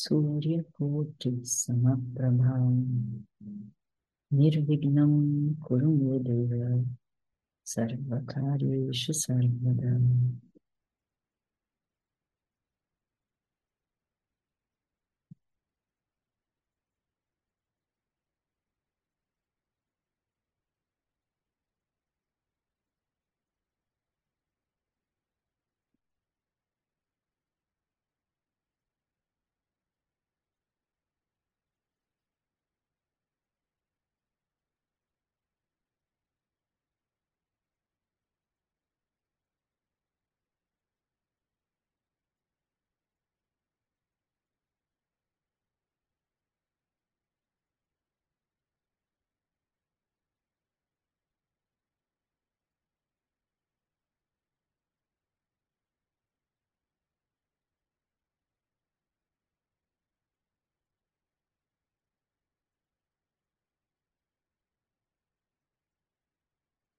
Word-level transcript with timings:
सूर्यकोटिसमप्रभां 0.00 2.74
निर्विघ्नं 4.38 5.54
कुरु 5.54 6.18
देव 6.18 6.52
सर्वकार्येषु 7.66 9.12
सर्वदा। 9.12 9.92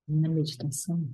Na 0.08 0.30
meditação, 0.30 1.08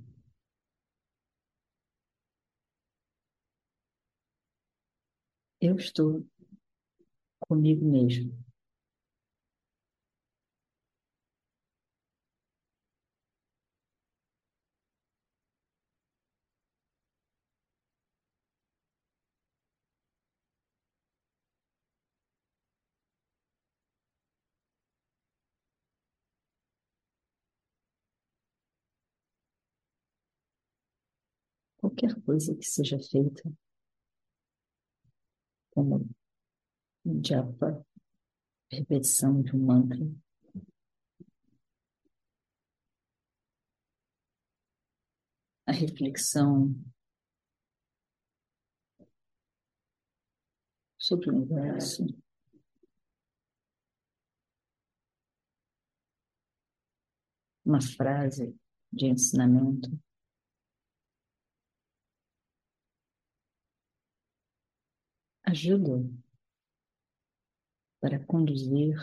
eu 5.60 5.76
estou 5.76 6.26
comigo 7.40 7.84
mesmo. 7.84 8.51
Qualquer 31.92 32.20
coisa 32.22 32.54
que 32.54 32.64
seja 32.64 32.98
feita, 32.98 33.42
como 35.70 36.08
um 37.04 37.22
japa, 37.22 37.84
repetição 38.70 39.42
de 39.42 39.54
um 39.54 39.66
mantra, 39.66 39.98
a 45.66 45.72
reflexão 45.72 46.74
sobre 50.98 51.30
o 51.30 51.34
universo, 51.34 52.06
uma 57.64 57.80
frase 57.80 58.56
de 58.90 59.06
ensinamento. 59.06 59.90
Ajuda 65.52 66.02
para 68.00 68.18
conduzir 68.24 68.96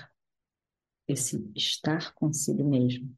esse 1.07 1.51
estar 1.55 2.13
consigo 2.13 2.63
mesmo. 2.67 3.17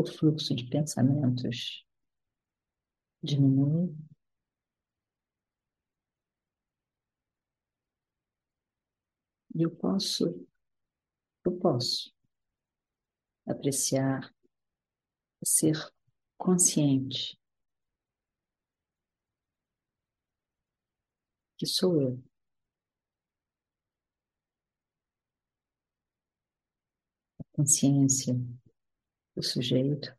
O 0.00 0.06
fluxo 0.06 0.54
de 0.54 0.64
pensamentos 0.64 1.84
diminui. 3.22 3.94
E 9.54 9.62
eu 9.62 9.70
posso, 9.70 10.46
eu 11.44 11.52
posso 11.58 12.14
apreciar, 13.46 14.32
ser 15.44 15.76
consciente 16.38 17.38
que 21.58 21.66
sou 21.66 22.00
eu. 22.00 22.22
A 27.38 27.44
consciência 27.52 28.34
o 29.34 29.42
sujeito 29.42 30.14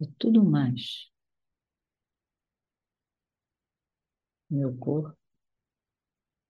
e 0.00 0.06
tudo 0.18 0.42
mais. 0.44 1.10
Meu 4.50 4.76
corpo, 4.76 5.16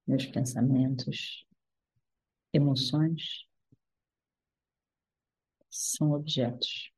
meus 0.07 0.27
pensamentos, 0.27 1.47
emoções 2.53 3.47
são 5.71 6.11
objetos. 6.11 6.91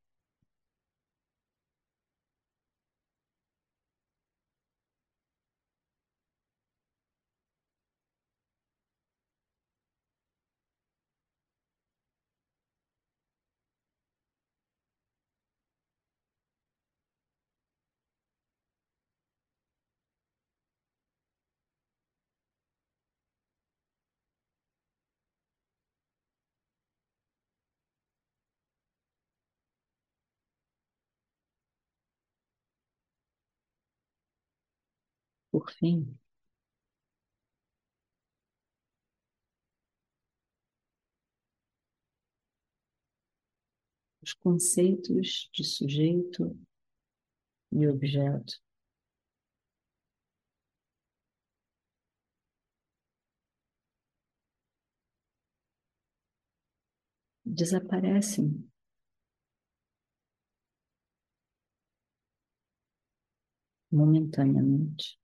por 35.58 35.72
fim, 35.72 36.16
os 44.22 44.32
conceitos 44.34 45.50
de 45.52 45.64
sujeito 45.64 46.56
e 47.72 47.88
objeto. 47.88 48.62
Desaparecem 57.44 58.70
momentaneamente. 63.90 65.18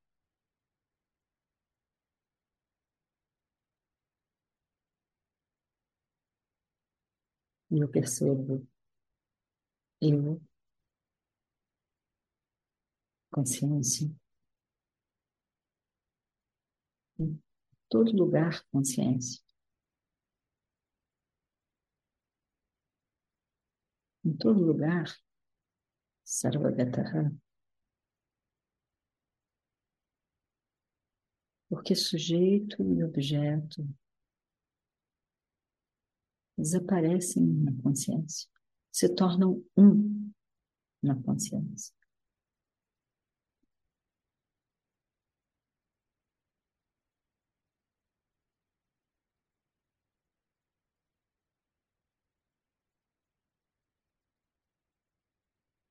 Eu 7.76 7.88
percebo 7.88 8.64
eu, 10.00 10.40
consciência, 13.32 14.08
em 17.18 17.42
todo 17.88 18.12
lugar, 18.16 18.64
consciência. 18.70 19.42
Em 24.24 24.32
todo 24.36 24.60
lugar, 24.60 25.06
Sarvagataha. 26.24 27.32
Porque 31.68 31.96
sujeito 31.96 32.82
e 32.94 33.02
objeto 33.02 33.84
desaparecem 36.56 37.42
na 37.44 37.72
consciência, 37.82 38.48
se 38.92 39.08
tornam 39.08 39.62
um 39.76 40.30
na 41.02 41.14
consciência. 41.22 41.92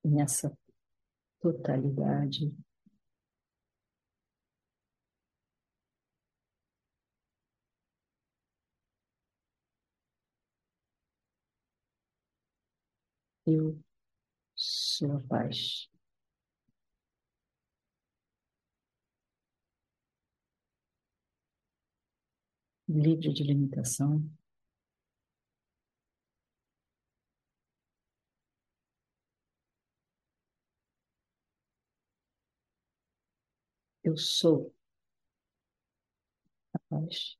nessa 0.04 0.56
totalidade. 1.40 2.54
Eu 13.46 13.82
sou 14.56 15.12
a 15.16 15.20
paz. 15.20 15.88
Livre 22.88 23.30
de 23.34 23.42
limitação. 23.44 24.24
Eu 34.04 34.16
sou 34.16 34.72
a 36.72 36.78
paz. 36.88 37.36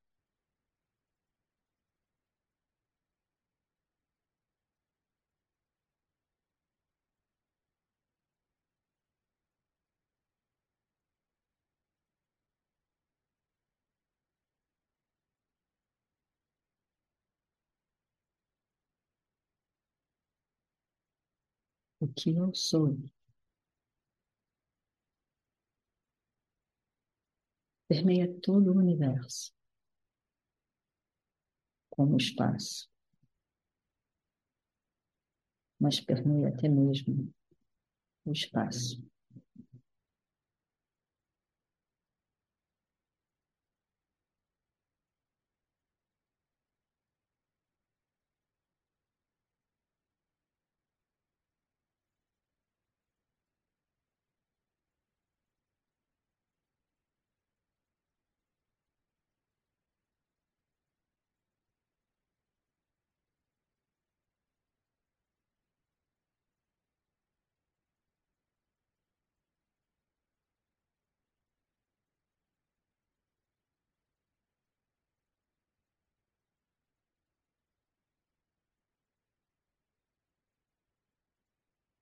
O 22.04 22.08
que 22.14 22.36
eu 22.36 22.54
sou 22.54 22.98
permeia 27.88 28.30
todo 28.42 28.72
o 28.72 28.76
universo, 28.76 29.54
como 31.88 32.12
o 32.14 32.18
espaço, 32.18 32.90
mas 35.80 35.98
permeia 35.98 36.48
até 36.48 36.68
mesmo 36.68 37.32
o 38.26 38.32
espaço. 38.32 39.02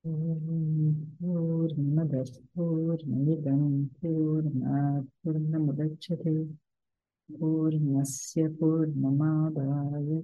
पूर्णमदः 0.06 2.24
पूर्णमिदं 2.54 3.62
पूर्णात् 4.00 5.06
पूर्णमुदच्छते 5.24 6.34
पूर्णस्य 7.38 8.48
पूर्णमादाय 8.60 10.20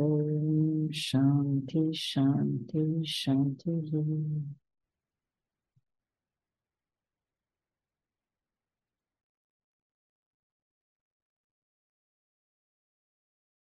ॐ 0.00 0.88
शान्ति 0.94 1.90
शान्ति 1.94 3.02
शान्तिः। 3.06 3.90